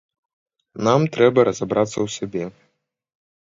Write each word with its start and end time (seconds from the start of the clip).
Нам 0.87 1.01
трэба 1.17 1.39
разабрацца 1.49 1.93
ў 1.93 2.07
сабе. 2.17 2.43